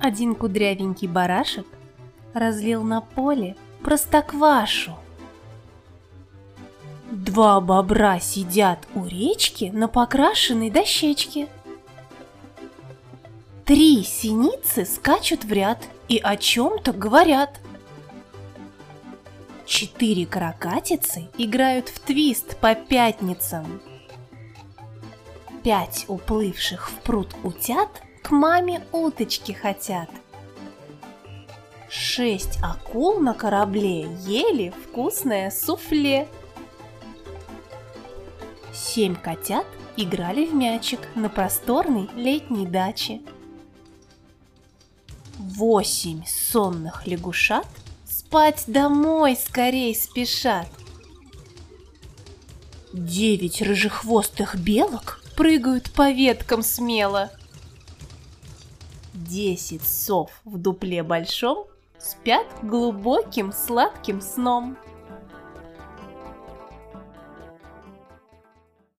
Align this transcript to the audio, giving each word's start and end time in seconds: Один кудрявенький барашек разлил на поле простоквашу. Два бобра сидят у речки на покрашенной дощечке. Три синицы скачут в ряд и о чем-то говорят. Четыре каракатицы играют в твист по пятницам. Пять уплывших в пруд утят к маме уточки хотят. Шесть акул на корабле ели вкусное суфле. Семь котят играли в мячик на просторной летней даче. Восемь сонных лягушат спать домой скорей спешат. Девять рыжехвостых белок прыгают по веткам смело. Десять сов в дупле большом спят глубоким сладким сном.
Один 0.00 0.34
кудрявенький 0.34 1.08
барашек 1.08 1.66
разлил 2.32 2.82
на 2.82 3.00
поле 3.00 3.56
простоквашу. 3.82 4.96
Два 7.10 7.60
бобра 7.60 8.20
сидят 8.20 8.86
у 8.94 9.04
речки 9.04 9.70
на 9.72 9.88
покрашенной 9.88 10.70
дощечке. 10.70 11.48
Три 13.64 14.02
синицы 14.02 14.84
скачут 14.84 15.44
в 15.44 15.52
ряд 15.52 15.88
и 16.08 16.18
о 16.18 16.36
чем-то 16.36 16.92
говорят. 16.92 17.60
Четыре 19.66 20.26
каракатицы 20.26 21.28
играют 21.36 21.88
в 21.88 22.00
твист 22.00 22.56
по 22.58 22.74
пятницам. 22.74 23.82
Пять 25.62 26.04
уплывших 26.08 26.88
в 26.90 26.94
пруд 27.00 27.34
утят 27.42 28.02
к 28.28 28.30
маме 28.30 28.82
уточки 28.92 29.52
хотят. 29.52 30.10
Шесть 31.88 32.58
акул 32.62 33.20
на 33.20 33.32
корабле 33.32 34.02
ели 34.26 34.70
вкусное 34.84 35.50
суфле. 35.50 36.28
Семь 38.70 39.16
котят 39.16 39.64
играли 39.96 40.44
в 40.44 40.52
мячик 40.54 41.00
на 41.14 41.30
просторной 41.30 42.10
летней 42.16 42.66
даче. 42.66 43.22
Восемь 45.38 46.22
сонных 46.26 47.06
лягушат 47.06 47.66
спать 48.06 48.64
домой 48.66 49.36
скорей 49.36 49.94
спешат. 49.94 50.68
Девять 52.92 53.62
рыжехвостых 53.62 54.56
белок 54.56 55.22
прыгают 55.34 55.90
по 55.92 56.10
веткам 56.10 56.62
смело. 56.62 57.30
Десять 59.26 59.82
сов 59.82 60.30
в 60.44 60.58
дупле 60.58 61.02
большом 61.02 61.66
спят 61.98 62.46
глубоким 62.62 63.52
сладким 63.52 64.20
сном. 64.20 64.76